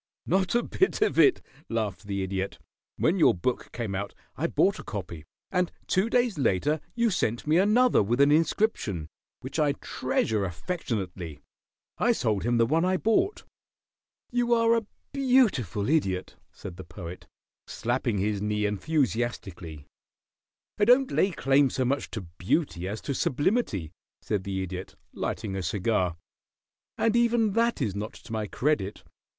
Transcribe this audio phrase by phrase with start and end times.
[0.25, 2.57] "Not a bit of it," laughed the Idiot.
[2.97, 7.45] "When your book came out I bought a copy, and two days later you sent
[7.45, 9.09] me another with an inscription,
[9.41, 11.41] which I treasure affectionately.
[11.99, 13.43] I sold him the one I bought."
[14.31, 17.27] "You are a beautiful Idiot," said the Poet,
[17.67, 19.85] slapping his knee enthusiastically.
[20.79, 23.91] "I don't lay claim so much to beauty as to sublimity,"
[24.23, 26.17] said the Idiot, lighting a cigar.
[26.97, 29.03] "And even that is not to my credit.